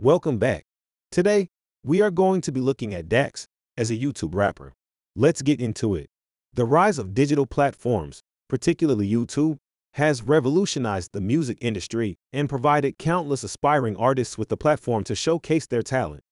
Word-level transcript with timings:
Welcome 0.00 0.38
back. 0.38 0.64
Today, 1.10 1.48
we 1.82 2.02
are 2.02 2.12
going 2.12 2.40
to 2.42 2.52
be 2.52 2.60
looking 2.60 2.94
at 2.94 3.08
Dax 3.08 3.48
as 3.76 3.90
a 3.90 3.96
YouTube 3.96 4.32
rapper. 4.32 4.72
Let's 5.16 5.42
get 5.42 5.60
into 5.60 5.96
it. 5.96 6.08
The 6.54 6.64
rise 6.64 7.00
of 7.00 7.14
digital 7.14 7.46
platforms, 7.46 8.22
particularly 8.48 9.10
YouTube, 9.10 9.58
has 9.94 10.22
revolutionized 10.22 11.10
the 11.12 11.20
music 11.20 11.58
industry 11.60 12.16
and 12.32 12.48
provided 12.48 12.96
countless 12.96 13.42
aspiring 13.42 13.96
artists 13.96 14.38
with 14.38 14.50
the 14.50 14.56
platform 14.56 15.02
to 15.02 15.16
showcase 15.16 15.66
their 15.66 15.82
talent. 15.82 16.22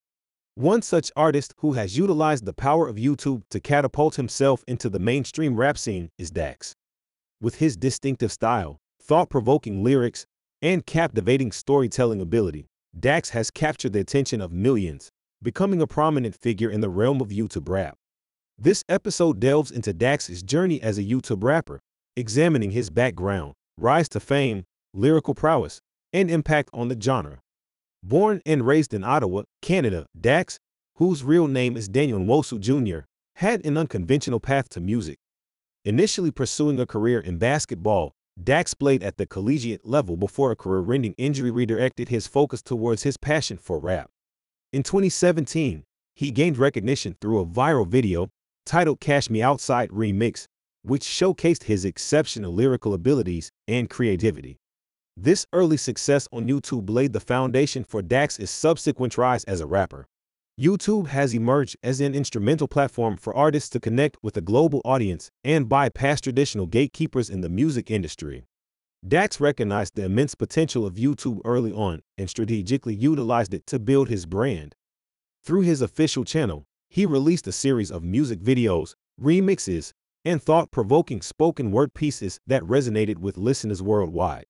One 0.55 0.81
such 0.81 1.11
artist 1.17 1.53
who 1.59 1.73
has 1.73 1.99
utilized 1.99 2.45
the 2.45 2.53
power 2.53 2.87
of 2.87 2.95
YouTube 2.95 3.43
to 3.51 3.59
catapult 3.59 4.15
himself 4.15 4.63
into 4.69 4.89
the 4.89 5.01
mainstream 5.01 5.57
rap 5.57 5.77
scene 5.77 6.13
is 6.19 6.31
Dax. 6.31 6.77
With 7.41 7.57
his 7.57 7.77
distinctive 7.77 8.31
style, 8.31 8.79
thought 9.03 9.29
provoking 9.29 9.83
lyrics, 9.83 10.25
and 10.63 10.87
captivating 10.87 11.51
storytelling 11.51 12.21
ability, 12.21 12.69
Dax 12.99 13.31
has 13.31 13.51
captured 13.51 13.93
the 13.93 14.01
attention 14.01 14.41
of 14.41 14.53
millions, 14.53 15.11
becoming 15.43 15.81
a 15.83 15.87
prominent 15.87 16.35
figure 16.35 16.71
in 16.71 16.81
the 16.81 16.89
realm 16.89 17.21
of 17.21 17.29
YouTube 17.29 17.69
rap. 17.69 17.97
This 18.59 18.85
episode 18.89 19.39
delves 19.39 19.71
into 19.71 19.93
Dax's 19.93 20.43
journey 20.43 20.81
as 20.81 20.97
a 20.97 21.03
YouTube 21.03 21.45
rapper, 21.45 21.81
examining 22.17 22.71
his 22.71 22.89
background, 22.89 23.53
rise 23.77 24.09
to 24.11 24.21
fame, 24.21 24.65
lyrical 24.95 25.35
prowess, 25.35 25.81
and 26.13 26.31
impact 26.31 26.71
on 26.73 26.89
the 26.89 26.99
genre. 26.99 27.41
Born 28.03 28.41
and 28.47 28.67
raised 28.67 28.95
in 28.95 29.05
Ottawa, 29.05 29.43
Canada, 29.61 30.07
Dax, 30.19 30.59
whose 30.97 31.23
real 31.23 31.47
name 31.47 31.77
is 31.77 31.89
Daniel 31.89 32.19
Nwosu 32.19 32.59
Jr., 32.59 33.01
had 33.37 33.65
an 33.67 33.77
unconventional 33.77 34.41
path 34.41 34.71
to 34.71 34.81
music. 34.81 35.19
Initially 35.85 36.31
pursuing 36.31 36.81
a 36.81 36.87
career 36.87 37.21
in 37.21 37.37
basketball, 37.37 38.13
Dax 38.43 38.75
played 38.75 39.03
at 39.03 39.17
the 39.17 39.27
collegiate 39.27 39.87
level 39.87 40.17
before 40.17 40.53
a 40.53 40.57
career-ending 40.57 41.15
injury 41.19 41.51
redirected 41.51 42.11
his 42.11 42.27
focus 42.27 42.63
towards 42.63 43.03
his 43.03 43.17
passion 43.17 43.57
for 43.57 43.79
rap. 43.79 44.11
In 44.73 44.83
2017, 44.83 45.85
he 46.15 46.31
gained 46.31 46.59
recognition 46.59 47.17
through 47.21 47.41
a 47.41 47.47
viral 47.47 47.87
video 47.87 48.29
titled 48.65 49.01
Cash 49.01 49.31
Me 49.31 49.43
Outside 49.43 49.91
Remix, 49.91 50.47
which 50.83 51.03
showcased 51.03 51.65
his 51.65 51.85
exceptional 51.85 52.53
lyrical 52.53 52.95
abilities 52.95 53.51
and 53.67 53.91
creativity. 53.91 54.59
This 55.17 55.47
early 55.53 55.79
success 55.79 56.29
on 56.31 56.47
YouTube 56.47 56.91
laid 56.91 57.15
the 57.15 57.21
foundation 57.21 57.85
for 57.85 58.03
Dax's 58.03 58.51
subsequent 58.51 59.17
rise 59.17 59.45
as 59.45 59.61
a 59.61 59.67
rapper. 59.67 60.07
YouTube 60.59 61.09
has 61.09 61.35
emerged 61.35 61.77
as 61.83 62.01
an 62.01 62.15
instrumental 62.15 62.67
platform 62.67 63.19
for 63.19 63.37
artists 63.37 63.69
to 63.69 63.79
connect 63.79 64.17
with 64.23 64.39
a 64.39 64.41
global 64.41 64.81
audience 64.87 65.31
and 65.45 65.69
bypass 65.69 66.23
traditional 66.23 66.65
gatekeepers 66.65 67.29
in 67.29 67.43
the 67.43 67.51
music 67.51 67.91
industry. 67.91 68.47
Dax 69.07 69.39
recognized 69.39 69.97
the 69.97 70.05
immense 70.05 70.35
potential 70.35 70.87
of 70.87 70.95
YouTube 70.95 71.43
early 71.45 71.73
on 71.73 72.01
and 72.17 72.31
strategically 72.31 72.95
utilized 72.95 73.53
it 73.53 73.67
to 73.67 73.79
build 73.79 74.09
his 74.09 74.25
brand. 74.25 74.75
Through 75.45 75.61
his 75.61 75.83
official 75.83 76.25
channel, 76.25 76.65
he 76.89 77.05
released 77.05 77.47
a 77.47 77.53
series 77.53 77.91
of 77.91 78.03
music 78.03 78.41
videos, 78.41 78.95
remixes, 79.21 79.93
and 80.25 80.43
thought 80.43 80.71
provoking 80.71 81.21
spoken 81.21 81.71
word 81.71 81.93
pieces 81.93 82.41
that 82.47 82.63
resonated 82.63 83.19
with 83.19 83.37
listeners 83.37 83.83
worldwide. 83.83 84.47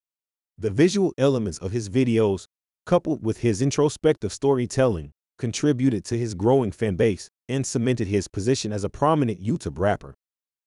The 0.56 0.70
visual 0.70 1.12
elements 1.18 1.58
of 1.58 1.72
his 1.72 1.88
videos, 1.88 2.46
coupled 2.86 3.24
with 3.24 3.38
his 3.38 3.60
introspective 3.60 4.32
storytelling, 4.32 5.12
contributed 5.38 6.04
to 6.06 6.18
his 6.18 6.34
growing 6.34 6.72
fan 6.72 6.96
base 6.96 7.28
and 7.48 7.66
cemented 7.66 8.08
his 8.08 8.28
position 8.28 8.72
as 8.72 8.84
a 8.84 8.88
prominent 8.88 9.42
YouTube 9.42 9.78
rapper. 9.78 10.14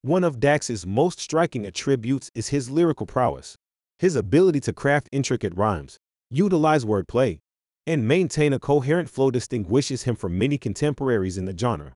One 0.02 0.24
of 0.24 0.40
Dax's 0.40 0.86
most 0.86 1.20
striking 1.20 1.66
attributes 1.66 2.32
is 2.34 2.50
his 2.50 2.70
lyrical 2.70 3.06
prowess. 3.06 3.56
His 3.98 4.16
ability 4.16 4.62
to 4.62 4.74
craft 4.74 5.10
intricate 5.12 5.56
rhymes, 5.58 5.98
utilize 6.30 6.86
wordplay, 6.86 7.40
and 7.86 8.08
maintain 8.08 8.54
a 8.54 8.60
coherent 8.60 9.10
flow 9.10 9.32
distinguishes 9.32 10.04
him 10.04 10.16
from 10.16 10.38
many 10.38 10.58
contemporaries 10.58 11.38
in 11.38 11.46
the 11.46 11.58
genre. 11.58 11.94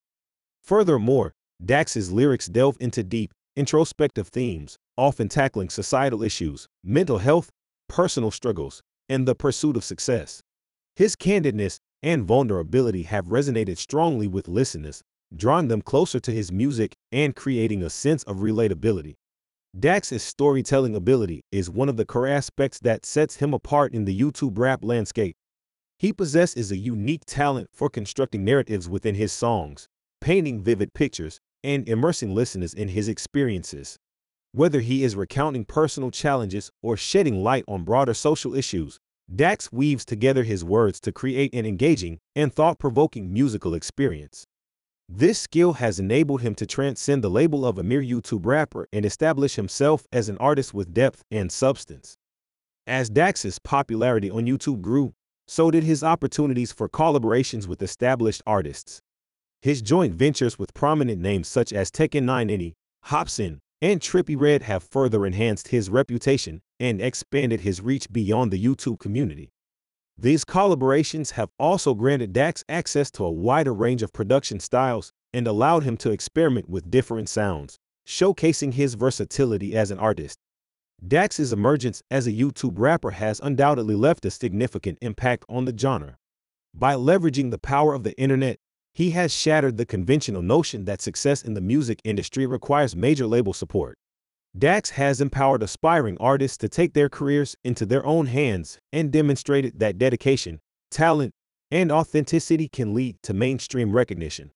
Furthermore, 0.64 1.34
Dax's 1.64 2.12
lyrics 2.12 2.48
delve 2.48 2.78
into 2.80 3.04
deep, 3.04 3.32
introspective 3.56 4.28
themes, 4.28 4.78
often 4.98 5.30
tackling 5.30 5.70
societal 5.70 6.24
issues, 6.24 6.68
mental 6.84 7.20
health, 7.20 7.50
personal 7.88 8.32
struggles, 8.32 8.82
and 9.08 9.28
the 9.28 9.36
pursuit 9.36 9.78
of 9.78 9.84
success. 9.84 10.42
His 10.96 11.16
candidness 11.16 11.78
and 12.03 12.25
vulnerability 12.25 13.03
have 13.03 13.25
resonated 13.28 13.78
strongly 13.78 14.28
with 14.28 14.47
listeners, 14.47 15.02
drawing 15.36 15.69
them 15.69 15.81
closer 15.81 16.19
to 16.19 16.31
his 16.31 16.52
music 16.52 16.94
and 17.12 17.36
creating 17.36 17.81
a 17.81 17.90
sense 17.90 18.22
of 18.24 18.38
relatability. 18.38 19.16
Dax's 19.80 20.22
storytelling 20.22 20.96
ability 20.96 21.42
is 21.52 21.69
one 21.69 21.90
of 21.90 21.97
the 21.97 22.06
core 22.06 22.28
aspects 22.28 22.80
that 22.81 23.06
sets 23.08 23.38
him 23.38 23.53
apart 23.53 23.94
in 23.94 24.06
the 24.06 24.19
YouTube 24.19 24.59
rap 24.59 24.84
landscape. 24.84 25.36
He 25.97 26.13
possesses 26.13 26.72
a 26.72 26.78
unique 26.78 27.24
talent 27.25 27.69
for 27.74 27.90
constructing 27.90 28.44
narratives 28.44 28.88
within 28.88 29.16
his 29.16 29.31
songs, 29.31 29.88
painting 30.22 30.62
vivid 30.62 30.94
pictures, 30.94 31.40
and 31.63 31.88
immersing 31.88 32.36
listeners 32.36 32.74
in 32.74 32.90
his 32.90 33.08
experiences. 33.08 33.97
Whether 34.52 34.81
he 34.81 35.03
is 35.03 35.16
recounting 35.16 35.66
personal 35.66 36.12
challenges 36.12 36.69
or 36.84 36.96
shedding 36.96 37.42
light 37.42 37.63
on 37.68 37.84
broader 37.84 38.13
social 38.13 38.53
issues, 38.53 39.00
Dax 39.36 39.72
weaves 39.72 40.06
together 40.06 40.44
his 40.44 40.64
words 40.64 41.00
to 41.00 41.12
create 41.12 41.56
an 41.56 41.66
engaging 41.66 42.20
and 42.36 42.54
thought 42.54 42.78
provoking 42.78 43.34
musical 43.34 43.74
experience. 43.74 44.46
This 45.10 45.40
skill 45.40 45.74
has 45.74 46.00
enabled 46.00 46.42
him 46.42 46.54
to 46.56 46.68
transcend 46.68 47.24
the 47.24 47.30
label 47.30 47.66
of 47.66 47.80
a 47.80 47.84
mere 47.84 48.02
YouTube 48.02 48.46
rapper 48.46 48.88
and 48.94 49.06
establish 49.06 49.56
himself 49.56 50.06
as 50.13 50.30
an 50.30 50.38
artist 50.38 50.74
with 50.74 50.94
depth 50.94 51.24
and 51.31 51.52
substance. 51.52 52.16
As 52.86 53.10
Dax's 53.10 53.57
popularity 53.57 54.30
on 54.30 54.46
YouTube 54.46 54.81
grew, 54.81 55.13
so 55.48 55.72
did 55.72 55.84
his 55.84 56.04
opportunities 56.04 56.72
for 56.72 56.88
collaborations 56.88 57.66
with 57.66 57.81
established 57.81 58.44
artists. 58.46 59.02
His 59.63 59.81
joint 59.81 60.13
ventures 60.13 60.60
with 60.60 60.74
prominent 60.74 61.19
names 61.19 61.48
such 61.48 61.74
as 61.74 61.90
Tech 61.90 62.12
N9ne, 62.12 62.74
Hopsin, 63.06 63.60
and 63.83 64.00
Trippie 64.00 64.39
Redd 64.39 64.63
have 64.63 64.81
further 64.81 65.25
enhanced 65.25 65.68
his 65.68 65.89
reputation 65.89 66.62
and 66.80 67.01
expanded 67.01 67.59
his 67.59 67.81
reach 67.81 68.09
beyond 68.09 68.50
the 68.50 68.63
YouTube 68.63 68.97
community. 68.97 69.51
These 70.18 70.45
collaborations 70.45 71.31
have 71.31 71.50
also 71.59 71.94
granted 71.94 72.31
Dax 72.31 72.63
access 72.69 73.12
to 73.12 73.25
a 73.25 73.31
wider 73.31 73.74
range 73.74 74.01
of 74.01 74.13
production 74.13 74.62
styles 74.62 75.12
and 75.33 75.45
allowed 75.47 75.83
him 75.83 75.97
to 75.97 76.12
experiment 76.12 76.69
with 76.69 76.89
different 76.89 77.27
sounds, 77.27 77.77
showcasing 78.07 78.74
his 78.74 78.94
versatility 78.94 79.75
as 79.75 79.91
an 79.91 80.00
artist. 80.00 80.39
Dax's 81.06 81.51
emergence 81.51 82.01
as 82.09 82.25
a 82.25 82.31
YouTube 82.31 82.80
rapper 82.80 83.12
has 83.12 83.41
undoubtedly 83.41 83.95
left 83.95 84.24
a 84.24 84.31
significant 84.31 84.97
impact 85.01 85.44
on 85.50 85.65
the 85.65 85.77
genre. 85.77 86.15
By 86.74 86.94
leveraging 86.94 87.51
the 87.51 87.59
power 87.59 87.94
of 87.94 88.03
the 88.03 88.18
internet, 88.18 88.59
he 88.94 89.12
has 89.12 89.34
shattered 89.34 89.78
the 89.78 89.86
conventional 89.86 90.42
notion 90.42 90.86
that 90.86 91.01
success 91.01 91.42
in 91.42 91.54
the 91.56 91.62
music 91.62 92.00
industry 92.04 92.45
requires 92.45 92.95
major 92.95 93.25
label 93.25 93.54
support. 93.54 93.98
Dax 94.56 94.92
has 94.92 95.19
empowered 95.19 95.63
aspiring 95.63 96.16
artists 96.19 96.57
to 96.57 96.69
take 96.69 96.94
their 96.94 97.10
careers 97.10 97.56
into 97.63 97.88
their 97.88 98.06
own 98.06 98.28
hands 98.28 98.78
and 98.92 99.12
demonstrated 99.12 99.80
that 99.80 99.98
dedication, 99.98 100.60
talent, 100.92 101.34
and 101.72 101.92
authenticity 101.92 102.68
can 102.68 102.94
lead 102.94 103.18
to 103.24 103.34
mainstream 103.34 103.92
recognition. 103.92 104.51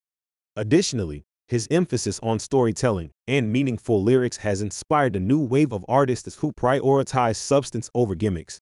Additionally, 0.56 1.24
his 1.48 1.68
emphasis 1.72 2.20
on 2.22 2.38
storytelling 2.38 3.10
and 3.28 3.52
meaningful 3.52 4.04
lyrics 4.04 4.38
has 4.38 4.62
inspired 4.62 5.16
a 5.16 5.20
new 5.20 5.40
wave 5.40 5.72
of 5.72 5.84
artists 5.88 6.36
who 6.36 6.52
prioritize 6.52 7.38
substance 7.38 7.90
over 7.96 8.14
gimmicks. 8.14 8.60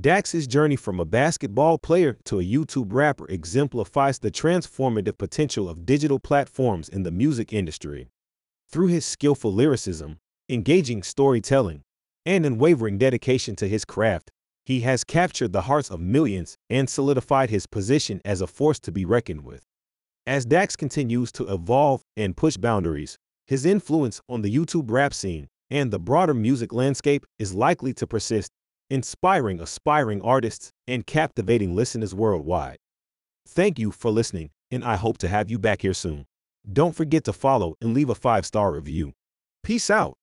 Dax's 0.00 0.46
journey 0.46 0.76
from 0.76 0.98
a 1.00 1.04
basketball 1.04 1.76
player 1.76 2.16
to 2.24 2.40
a 2.40 2.44
YouTube 2.44 2.94
rapper 2.94 3.26
exemplifies 3.28 4.18
the 4.18 4.30
transformative 4.30 5.18
potential 5.18 5.68
of 5.68 5.84
digital 5.84 6.18
platforms 6.18 6.88
in 6.88 7.02
the 7.02 7.10
music 7.10 7.52
industry. 7.52 8.08
Through 8.70 8.86
his 8.86 9.04
skillful 9.04 9.52
lyricism, 9.52 10.18
engaging 10.48 11.02
storytelling, 11.02 11.82
and 12.24 12.46
unwavering 12.46 12.96
dedication 12.96 13.54
to 13.56 13.68
his 13.68 13.84
craft, 13.84 14.30
he 14.64 14.80
has 14.80 15.04
captured 15.04 15.52
the 15.52 15.62
hearts 15.62 15.90
of 15.90 16.00
millions 16.00 16.56
and 16.70 16.88
solidified 16.88 17.50
his 17.50 17.66
position 17.66 18.22
as 18.24 18.40
a 18.40 18.46
force 18.46 18.80
to 18.80 18.92
be 18.92 19.04
reckoned 19.04 19.44
with. 19.44 19.66
As 20.26 20.46
Dax 20.46 20.74
continues 20.74 21.30
to 21.32 21.52
evolve 21.52 22.02
and 22.16 22.34
push 22.34 22.56
boundaries, 22.56 23.18
his 23.46 23.66
influence 23.66 24.22
on 24.26 24.40
the 24.40 24.54
YouTube 24.54 24.90
rap 24.90 25.12
scene 25.12 25.48
and 25.70 25.90
the 25.90 25.98
broader 25.98 26.32
music 26.32 26.72
landscape 26.72 27.26
is 27.38 27.52
likely 27.52 27.92
to 27.94 28.06
persist, 28.06 28.52
inspiring 28.92 29.58
aspiring 29.58 30.20
artists 30.20 30.70
and 30.86 31.06
captivating 31.06 31.74
listeners 31.74 32.14
worldwide. 32.14 32.76
Thank 33.48 33.78
you 33.78 33.90
for 33.90 34.10
listening, 34.10 34.50
and 34.70 34.84
I 34.84 34.96
hope 34.96 35.16
to 35.18 35.28
have 35.28 35.50
you 35.50 35.58
back 35.58 35.80
here 35.80 35.94
soon. 35.94 36.26
Don't 36.70 36.94
forget 36.94 37.24
to 37.24 37.32
follow 37.32 37.74
and 37.80 37.94
leave 37.94 38.10
a 38.10 38.14
five 38.14 38.44
star 38.44 38.70
review. 38.70 39.14
Peace 39.62 39.88
out. 39.88 40.18